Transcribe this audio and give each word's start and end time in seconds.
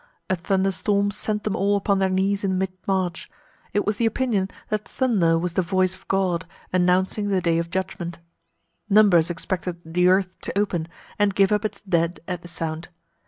A 0.31 0.35
thunder 0.35 0.71
storm 0.71 1.11
sent 1.11 1.43
them 1.43 1.55
all 1.55 1.75
upon 1.75 1.99
their 1.99 2.09
knees 2.09 2.43
in 2.43 2.57
mid 2.57 2.71
march. 2.87 3.29
It 3.71 3.85
was 3.85 3.97
the 3.97 4.07
opinion 4.07 4.49
that 4.69 4.87
thunder 4.87 5.37
was 5.37 5.53
the 5.53 5.61
voice 5.61 5.93
of 5.93 6.07
God, 6.07 6.47
announcing 6.73 7.27
the 7.29 7.39
day 7.39 7.59
of 7.59 7.69
judgment. 7.69 8.17
Numbers 8.89 9.29
expected 9.29 9.79
the 9.85 10.07
earth 10.07 10.39
to 10.41 10.57
open, 10.57 10.87
and 11.19 11.35
give 11.35 11.51
up 11.51 11.63
its 11.65 11.83
dead 11.83 12.19
at 12.27 12.41
the 12.41 12.47
sound. 12.47 12.89